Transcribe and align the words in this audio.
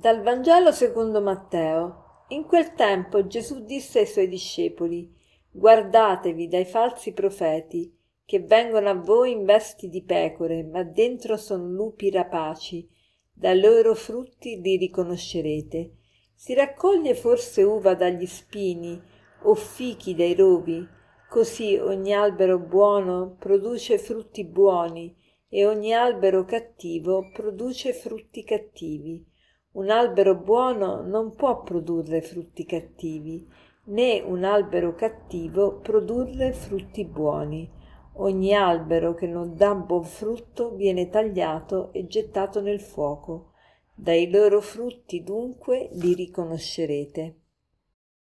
Dal 0.00 0.22
Vangelo 0.22 0.72
secondo 0.72 1.20
Matteo. 1.20 2.24
In 2.28 2.46
quel 2.46 2.72
tempo 2.72 3.26
Gesù 3.26 3.66
disse 3.66 3.98
ai 3.98 4.06
suoi 4.06 4.28
discepoli, 4.28 5.14
Guardatevi 5.50 6.48
dai 6.48 6.64
falsi 6.64 7.12
profeti, 7.12 7.94
che 8.24 8.40
vengono 8.40 8.88
a 8.88 8.94
voi 8.94 9.32
in 9.32 9.44
vesti 9.44 9.90
di 9.90 10.02
pecore, 10.02 10.62
ma 10.62 10.84
dentro 10.84 11.36
sono 11.36 11.68
lupi 11.68 12.08
rapaci. 12.08 12.88
Dai 13.30 13.60
loro 13.60 13.94
frutti 13.94 14.58
li 14.62 14.78
riconoscerete. 14.78 15.90
Si 16.34 16.54
raccoglie 16.54 17.14
forse 17.14 17.62
uva 17.62 17.92
dagli 17.92 18.24
spini 18.24 18.98
o 19.42 19.54
fichi 19.54 20.14
dai 20.14 20.34
rovi? 20.34 20.82
Così 21.28 21.76
ogni 21.76 22.14
albero 22.14 22.58
buono 22.58 23.36
produce 23.38 23.98
frutti 23.98 24.46
buoni 24.46 25.14
e 25.46 25.66
ogni 25.66 25.92
albero 25.92 26.46
cattivo 26.46 27.28
produce 27.34 27.92
frutti 27.92 28.42
cattivi. 28.44 29.29
Un 29.72 29.88
albero 29.88 30.34
buono 30.34 31.00
non 31.00 31.36
può 31.36 31.62
produrre 31.62 32.22
frutti 32.22 32.66
cattivi, 32.66 33.48
né 33.84 34.20
un 34.20 34.42
albero 34.42 34.96
cattivo 34.96 35.76
produrre 35.76 36.52
frutti 36.52 37.04
buoni. 37.04 37.70
Ogni 38.14 38.52
albero 38.52 39.14
che 39.14 39.28
non 39.28 39.54
dà 39.54 39.72
buon 39.76 40.02
frutto 40.02 40.74
viene 40.74 41.08
tagliato 41.08 41.92
e 41.92 42.08
gettato 42.08 42.60
nel 42.60 42.80
fuoco. 42.80 43.52
Dai 43.94 44.28
loro 44.28 44.60
frutti 44.60 45.22
dunque 45.22 45.88
li 45.92 46.14
riconoscerete. 46.14 47.36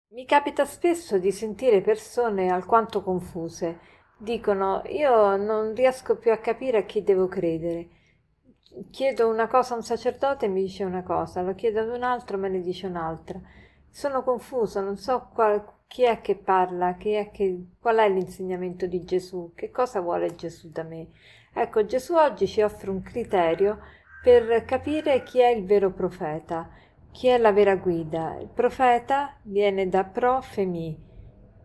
Mi 0.09 0.25
capita 0.25 0.66
spesso 0.66 1.17
di 1.17 1.31
sentire 1.31 1.80
persone 1.80 2.49
alquanto 2.49 3.02
confuse. 3.02 3.80
Dicono 4.17 4.81
io 4.88 5.38
non 5.38 5.73
riesco 5.73 6.17
più 6.17 6.33
a 6.33 6.38
capire 6.38 6.80
a 6.80 6.83
chi 6.83 7.03
devo 7.03 7.27
credere 7.27 7.95
chiedo 8.92 9.30
una 9.30 9.47
cosa 9.47 9.73
a 9.73 9.78
un 9.78 9.83
sacerdote 9.83 10.45
e 10.45 10.50
mi 10.50 10.61
dice 10.61 10.83
una 10.83 11.03
cosa, 11.03 11.42
lo 11.42 11.56
chiedo 11.56 11.81
ad 11.81 11.89
un 11.89 12.03
altro 12.03 12.38
e 12.38 12.39
me 12.39 12.50
ne 12.50 12.61
dice 12.61 12.88
un'altra. 12.88 13.39
Sono 13.89 14.23
confuso, 14.23 14.81
non 14.81 14.97
so 14.97 15.30
qual, 15.33 15.64
chi 15.88 16.03
è 16.03 16.22
che 16.22 16.36
parla, 16.36 16.95
chi 16.95 17.11
è 17.11 17.31
che, 17.31 17.70
qual 17.80 17.98
è 17.98 18.09
l'insegnamento 18.09 18.86
di 18.86 19.03
Gesù, 19.03 19.53
che 19.55 19.72
cosa 19.72 20.02
vuole 20.02 20.36
Gesù 20.36 20.70
da 20.70 20.83
me. 20.83 21.08
Ecco, 21.53 21.86
Gesù 21.86 22.14
oggi 22.16 22.48
ci 22.48 22.61
offre 22.61 22.89
un 22.89 23.02
criterio 23.02 23.80
per 24.22 24.66
capire 24.66 25.23
chi 25.23 25.39
è 25.39 25.48
il 25.48 25.66
vero 25.66 25.92
profeta, 25.92 26.70
chi 27.11 27.28
è 27.28 27.38
la 27.38 27.52
vera 27.52 27.75
guida. 27.75 28.38
Il 28.39 28.50
profeta 28.53 29.38
viene 29.44 29.89
da 29.89 30.03
pro 30.03 30.42
femi. 30.42 31.05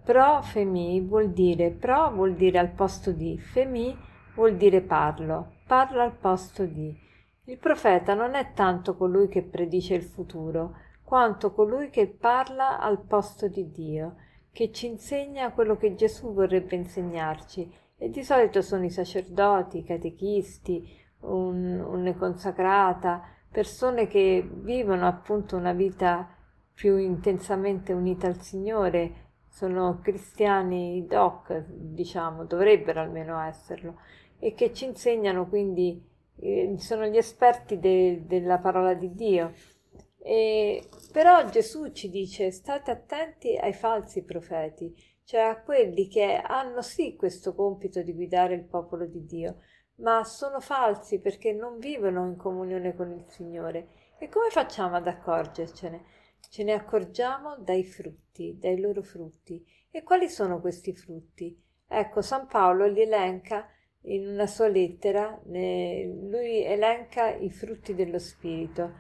Pro 0.05 0.41
femi 0.43 1.01
vuol 1.01 1.31
dire 1.31 1.71
pro 1.71 2.11
vuol 2.11 2.35
dire 2.35 2.59
al 2.59 2.71
posto 2.71 3.13
di, 3.13 3.39
femi 3.39 3.97
vuol 4.35 4.57
dire 4.57 4.81
parlo, 4.81 5.57
parlo 5.73 6.03
al 6.03 6.12
posto 6.12 6.67
di. 6.67 6.95
Il 7.45 7.56
profeta 7.56 8.12
non 8.12 8.34
è 8.34 8.53
tanto 8.53 8.95
colui 8.95 9.28
che 9.28 9.41
predice 9.41 9.95
il 9.95 10.03
futuro, 10.03 10.77
quanto 11.03 11.51
colui 11.55 11.89
che 11.89 12.09
parla 12.09 12.78
al 12.78 13.01
posto 13.01 13.48
di 13.48 13.70
Dio, 13.70 14.17
che 14.53 14.70
ci 14.70 14.87
insegna 14.87 15.50
quello 15.53 15.78
che 15.78 15.95
Gesù 15.95 16.34
vorrebbe 16.34 16.77
insegnarci. 16.77 17.73
E 17.97 18.11
di 18.11 18.23
solito 18.23 18.61
sono 18.61 18.84
i 18.84 18.91
sacerdoti, 18.91 19.78
i 19.78 19.84
catechisti, 19.84 20.95
un, 21.20 21.81
una 21.81 22.15
consacrata, 22.17 23.23
persone 23.50 24.09
che 24.09 24.47
vivono 24.47 25.06
appunto 25.06 25.56
una 25.56 25.73
vita 25.73 26.37
più 26.75 26.98
intensamente 26.98 27.95
unita 27.95 28.27
al 28.27 28.43
Signore, 28.43 29.31
sono 29.53 30.00
cristiani 30.03 31.06
doc, 31.06 31.53
diciamo, 31.69 32.44
dovrebbero 32.44 33.00
almeno 33.00 33.38
esserlo, 33.43 34.00
e 34.38 34.54
che 34.54 34.72
ci 34.72 34.87
insegnano 34.87 35.47
quindi 35.47 36.03
eh, 36.37 36.75
sono 36.78 37.06
gli 37.06 37.19
esperti 37.19 37.78
de, 37.78 38.25
della 38.27 38.59
parola 38.59 38.94
di 38.94 39.15
Dio. 39.15 39.53
E, 40.19 40.88
però 41.12 41.49
Gesù 41.50 41.93
ci 41.93 42.09
dice 42.09 42.50
state 42.50 42.91
attenti 42.91 43.54
ai 43.56 43.75
falsi 43.75 44.25
profeti, 44.25 44.94
cioè 45.25 45.43
a 45.43 45.60
quelli 45.60 46.09
che 46.09 46.41
hanno 46.43 46.81
sì 46.81 47.15
questo 47.15 47.54
compito 47.54 48.00
di 48.03 48.15
guidare 48.15 48.54
il 48.54 48.65
popolo 48.65 49.04
di 49.04 49.27
Dio, 49.27 49.59
ma 49.97 50.25
sono 50.25 50.60
falsi 50.60 51.21
perché 51.21 51.53
non 51.53 51.78
vivono 51.78 52.25
in 52.25 52.37
comunione 52.37 52.97
con 52.97 53.12
il 53.12 53.27
Signore. 53.28 53.88
E 54.19 54.28
come 54.31 54.48
facciamo 54.48 54.97
ad 54.97 55.06
accorgercene? 55.06 56.21
Ce 56.48 56.64
ne 56.64 56.72
accorgiamo 56.72 57.56
dai 57.58 57.84
frutti, 57.84 58.58
dai 58.58 58.78
loro 58.78 59.03
frutti. 59.03 59.64
E 59.91 60.03
quali 60.03 60.28
sono 60.28 60.60
questi 60.60 60.94
frutti? 60.94 61.58
Ecco, 61.86 62.22
San 62.22 62.47
Paolo 62.47 62.86
li 62.86 63.03
elenca 63.03 63.69
in 64.03 64.26
una 64.26 64.47
sua 64.47 64.69
lettera, 64.69 65.41
lui 65.44 66.64
elenca 66.64 67.34
i 67.34 67.50
frutti 67.50 67.94
dello 67.94 68.19
Spirito, 68.19 68.94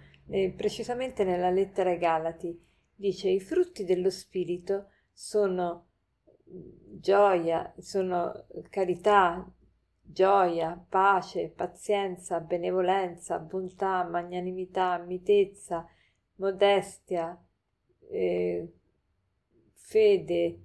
precisamente 0.56 1.24
nella 1.24 1.50
lettera 1.50 1.90
ai 1.90 1.98
Galati. 1.98 2.58
Dice 2.94 3.28
i 3.28 3.40
frutti 3.40 3.84
dello 3.84 4.10
Spirito 4.10 4.90
sono 5.10 5.88
gioia, 6.44 7.74
sono 7.78 8.46
carità, 8.70 9.50
gioia, 10.00 10.84
pace, 10.88 11.48
pazienza, 11.48 12.40
benevolenza, 12.40 13.38
bontà, 13.38 14.04
magnanimità, 14.04 14.98
mitezza, 14.98 15.86
modestia, 16.42 17.40
eh, 18.10 18.72
fede, 19.72 20.58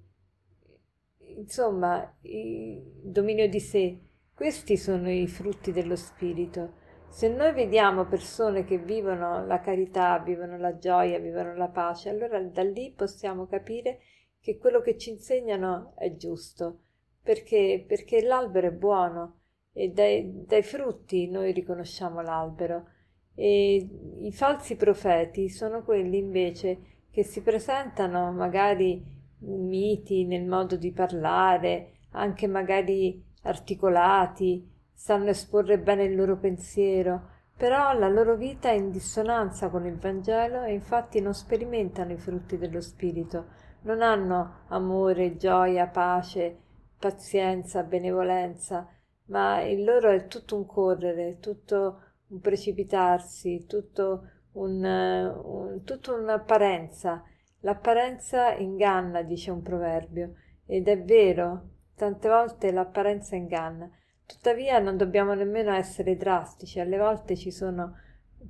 insomma, 1.36 2.16
dominio 2.20 3.48
di 3.48 3.60
sé. 3.60 3.98
Questi 4.34 4.76
sono 4.76 5.10
i 5.10 5.28
frutti 5.28 5.70
dello 5.70 5.96
Spirito. 5.96 6.74
Se 7.08 7.28
noi 7.28 7.52
vediamo 7.52 8.06
persone 8.06 8.64
che 8.64 8.78
vivono 8.78 9.46
la 9.46 9.60
carità, 9.60 10.18
vivono 10.18 10.58
la 10.58 10.76
gioia, 10.76 11.18
vivono 11.18 11.54
la 11.54 11.68
pace, 11.68 12.10
allora 12.10 12.40
da 12.42 12.62
lì 12.62 12.92
possiamo 12.94 13.46
capire 13.46 14.00
che 14.40 14.58
quello 14.58 14.80
che 14.80 14.98
ci 14.98 15.10
insegnano 15.10 15.94
è 15.96 16.14
giusto, 16.16 16.80
perché, 17.22 17.84
perché 17.86 18.22
l'albero 18.22 18.68
è 18.68 18.72
buono 18.72 19.40
e 19.72 19.88
dai, 19.88 20.44
dai 20.44 20.62
frutti 20.62 21.28
noi 21.28 21.52
riconosciamo 21.52 22.20
l'albero. 22.20 22.96
E 23.40 23.88
i 24.18 24.32
falsi 24.32 24.74
profeti 24.74 25.48
sono 25.48 25.84
quelli 25.84 26.18
invece 26.18 27.04
che 27.08 27.22
si 27.22 27.40
presentano 27.40 28.32
magari 28.32 29.00
miti 29.42 30.24
nel 30.24 30.44
modo 30.44 30.74
di 30.74 30.90
parlare, 30.90 31.98
anche 32.10 32.48
magari 32.48 33.24
articolati, 33.42 34.68
sanno 34.92 35.28
esporre 35.28 35.78
bene 35.78 36.02
il 36.02 36.16
loro 36.16 36.36
pensiero, 36.36 37.28
però 37.56 37.96
la 37.96 38.08
loro 38.08 38.34
vita 38.34 38.70
è 38.70 38.74
in 38.74 38.90
dissonanza 38.90 39.68
con 39.68 39.86
il 39.86 39.98
Vangelo 39.98 40.64
e 40.64 40.72
infatti 40.72 41.20
non 41.20 41.32
sperimentano 41.32 42.10
i 42.10 42.18
frutti 42.18 42.58
dello 42.58 42.80
Spirito, 42.80 43.46
non 43.82 44.02
hanno 44.02 44.62
amore, 44.70 45.36
gioia, 45.36 45.86
pace, 45.86 46.58
pazienza, 46.98 47.84
benevolenza, 47.84 48.88
ma 49.26 49.62
il 49.62 49.84
loro 49.84 50.10
è 50.10 50.26
tutto 50.26 50.56
un 50.56 50.66
correre, 50.66 51.38
tutto 51.38 52.02
un 52.28 52.40
precipitarsi, 52.40 53.64
tutto 53.66 54.28
un, 54.52 54.82
un, 54.84 55.82
tutta 55.84 56.12
un'apparenza. 56.14 57.22
L'apparenza 57.60 58.54
inganna, 58.54 59.22
dice 59.22 59.50
un 59.50 59.62
proverbio, 59.62 60.34
ed 60.66 60.88
è 60.88 61.02
vero, 61.02 61.76
Tante 61.98 62.28
volte 62.28 62.70
l'apparenza 62.70 63.34
inganna. 63.34 63.90
Tuttavia 64.24 64.78
non 64.78 64.96
dobbiamo 64.96 65.34
nemmeno 65.34 65.72
essere 65.72 66.16
drastici. 66.16 66.78
Alle 66.78 66.96
volte 66.96 67.34
ci 67.34 67.50
sono 67.50 67.96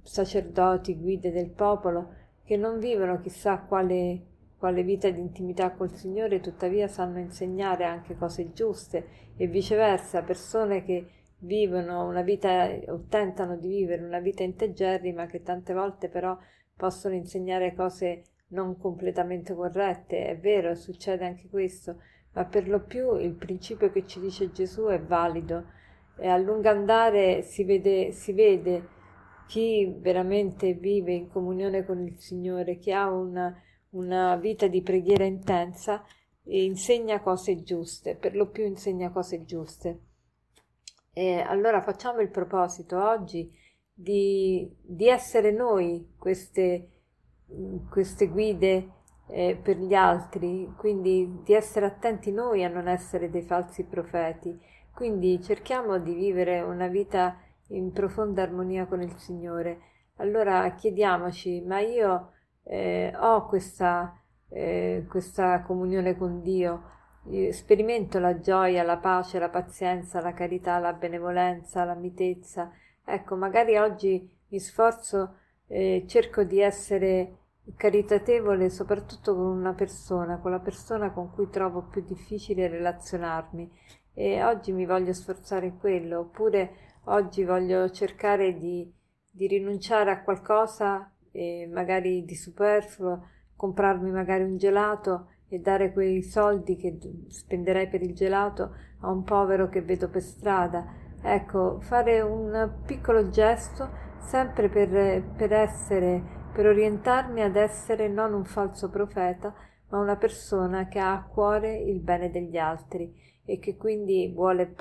sacerdoti, 0.02 0.98
guide 0.98 1.32
del 1.32 1.48
popolo, 1.48 2.12
che 2.44 2.58
non 2.58 2.78
vivono 2.78 3.22
chissà 3.22 3.60
quale, 3.60 4.20
quale 4.58 4.82
vita 4.82 5.08
di 5.08 5.20
intimità 5.20 5.70
col 5.70 5.94
Signore, 5.94 6.40
tuttavia 6.40 6.88
sanno 6.88 7.20
insegnare 7.20 7.86
anche 7.86 8.18
cose 8.18 8.52
giuste 8.52 9.32
e 9.38 9.46
viceversa, 9.46 10.20
persone 10.20 10.84
che 10.84 11.10
vivono 11.40 12.06
una 12.06 12.22
vita 12.22 12.68
o 12.86 13.04
tentano 13.08 13.56
di 13.56 13.68
vivere 13.68 14.02
una 14.04 14.20
vita 14.20 14.42
integerrima 14.42 15.26
che 15.26 15.42
tante 15.42 15.72
volte 15.72 16.08
però 16.08 16.36
possono 16.76 17.14
insegnare 17.14 17.74
cose 17.74 18.24
non 18.48 18.78
completamente 18.78 19.54
corrette. 19.54 20.26
È 20.26 20.38
vero, 20.38 20.74
succede 20.74 21.24
anche 21.26 21.48
questo 21.48 21.96
ma 22.32 22.44
per 22.44 22.68
lo 22.68 22.80
più 22.84 23.16
il 23.16 23.34
principio 23.34 23.90
che 23.90 24.06
ci 24.06 24.20
dice 24.20 24.52
Gesù 24.52 24.84
è 24.84 25.00
valido 25.00 25.64
e 26.16 26.28
a 26.28 26.36
lungo 26.36 26.68
andare 26.68 27.42
si 27.42 27.64
vede, 27.64 28.12
si 28.12 28.32
vede 28.32 28.96
chi 29.46 29.92
veramente 29.98 30.74
vive 30.74 31.12
in 31.14 31.28
comunione 31.28 31.84
con 31.84 32.00
il 32.06 32.18
Signore, 32.18 32.78
chi 32.78 32.92
ha 32.92 33.10
una, 33.10 33.54
una 33.90 34.36
vita 34.36 34.66
di 34.66 34.82
preghiera 34.82 35.24
intensa 35.24 36.04
e 36.44 36.64
insegna 36.64 37.20
cose 37.20 37.62
giuste, 37.62 38.14
per 38.14 38.36
lo 38.36 38.50
più 38.50 38.64
insegna 38.64 39.10
cose 39.10 39.44
giuste. 39.44 40.00
E 41.18 41.40
allora 41.40 41.82
facciamo 41.82 42.20
il 42.20 42.28
proposito 42.28 43.02
oggi 43.02 43.52
di, 43.92 44.72
di 44.80 45.08
essere 45.08 45.50
noi 45.50 46.14
queste, 46.16 46.90
queste 47.90 48.28
guide 48.28 48.90
eh, 49.26 49.58
per 49.60 49.78
gli 49.78 49.94
altri, 49.94 50.72
quindi 50.76 51.40
di 51.42 51.54
essere 51.54 51.86
attenti 51.86 52.30
noi 52.30 52.62
a 52.62 52.68
non 52.68 52.86
essere 52.86 53.30
dei 53.30 53.42
falsi 53.42 53.82
profeti. 53.82 54.56
Quindi 54.94 55.42
cerchiamo 55.42 55.98
di 55.98 56.14
vivere 56.14 56.60
una 56.60 56.86
vita 56.86 57.36
in 57.70 57.90
profonda 57.90 58.42
armonia 58.42 58.86
con 58.86 59.02
il 59.02 59.16
Signore. 59.16 59.80
allora 60.18 60.72
chiediamoci, 60.72 61.64
ma 61.66 61.80
io 61.80 62.30
eh, 62.62 63.12
ho 63.18 63.44
questa, 63.48 64.16
eh, 64.50 65.04
questa 65.08 65.62
comunione 65.62 66.16
con 66.16 66.42
Dio, 66.42 66.70
io 66.70 66.97
sperimento 67.52 68.18
la 68.18 68.40
gioia, 68.40 68.82
la 68.82 68.96
pace, 68.96 69.38
la 69.38 69.48
pazienza, 69.48 70.20
la 70.20 70.32
carità, 70.32 70.78
la 70.78 70.92
benevolenza, 70.92 71.84
la 71.84 71.94
mitezza. 71.94 72.70
Ecco, 73.04 73.36
magari 73.36 73.76
oggi 73.76 74.28
mi 74.48 74.58
sforzo, 74.58 75.36
eh, 75.66 76.04
cerco 76.06 76.44
di 76.44 76.60
essere 76.60 77.36
caritatevole 77.76 78.70
soprattutto 78.70 79.34
con 79.34 79.44
una 79.44 79.74
persona, 79.74 80.38
con 80.38 80.50
la 80.50 80.60
persona 80.60 81.12
con 81.12 81.30
cui 81.30 81.50
trovo 81.50 81.82
più 81.82 82.02
difficile 82.02 82.68
relazionarmi 82.68 83.70
e 84.14 84.42
oggi 84.42 84.72
mi 84.72 84.86
voglio 84.86 85.12
sforzare 85.12 85.66
in 85.66 85.78
quello, 85.78 86.20
oppure 86.20 86.72
oggi 87.04 87.44
voglio 87.44 87.90
cercare 87.90 88.54
di, 88.54 88.90
di 89.30 89.46
rinunciare 89.46 90.10
a 90.10 90.22
qualcosa, 90.22 91.12
magari 91.70 92.24
di 92.24 92.34
superfluo, 92.34 93.28
comprarmi 93.54 94.10
magari 94.10 94.42
un 94.42 94.56
gelato 94.56 95.28
e 95.48 95.58
dare 95.58 95.92
quei 95.92 96.22
soldi 96.22 96.76
che 96.76 96.98
spenderei 97.28 97.88
per 97.88 98.02
il 98.02 98.14
gelato 98.14 98.74
a 99.00 99.10
un 99.10 99.22
povero 99.22 99.68
che 99.68 99.82
vedo 99.82 100.08
per 100.08 100.22
strada. 100.22 100.86
Ecco, 101.22 101.80
fare 101.80 102.20
un 102.20 102.80
piccolo 102.84 103.28
gesto 103.30 104.06
sempre 104.20 104.68
per, 104.68 105.22
per 105.36 105.52
essere, 105.52 106.22
per 106.52 106.66
orientarmi 106.66 107.42
ad 107.42 107.56
essere 107.56 108.08
non 108.08 108.34
un 108.34 108.44
falso 108.44 108.90
profeta, 108.90 109.54
ma 109.88 109.98
una 109.98 110.16
persona 110.16 110.86
che 110.86 110.98
ha 110.98 111.14
a 111.14 111.24
cuore 111.24 111.76
il 111.78 112.00
bene 112.00 112.30
degli 112.30 112.58
altri 112.58 113.14
e 113.44 113.58
che 113.58 113.76
quindi 113.76 114.30
vuole 114.34 114.74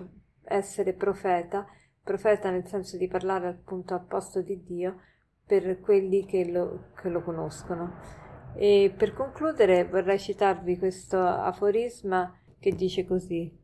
essere 0.43 0.93
profeta, 0.93 1.65
profeta 2.03 2.49
nel 2.49 2.67
senso 2.67 2.97
di 2.97 3.07
parlare 3.07 3.47
appunto 3.47 3.93
a 3.93 3.99
posto 3.99 4.41
di 4.41 4.61
Dio 4.63 5.01
per 5.45 5.79
quelli 5.79 6.25
che 6.25 6.51
lo, 6.51 6.89
che 7.01 7.07
lo 7.07 7.21
conoscono. 7.23 8.26
E 8.59 8.92
per 8.98 9.13
concludere 9.13 9.86
vorrei 9.86 10.18
citarvi 10.18 10.80
questo 10.80 11.21
aforisma 11.21 12.36
che 12.59 12.71
dice 12.71 13.06
così: 13.06 13.56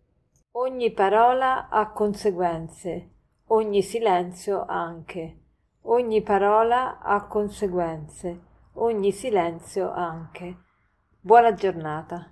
Ogni 0.51 0.91
parola 0.91 1.67
ha 1.69 1.91
conseguenze, 1.91 3.09
ogni 3.47 3.81
silenzio 3.81 4.63
anche. 4.67 5.39
Ogni 5.85 6.21
parola 6.21 6.99
ha 6.99 7.25
conseguenze, 7.25 8.39
ogni 8.73 9.11
silenzio 9.11 9.91
anche. 9.91 10.57
Buona 11.19 11.53
giornata. 11.53 12.31